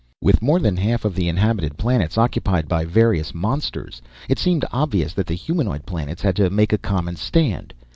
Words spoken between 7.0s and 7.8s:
stand.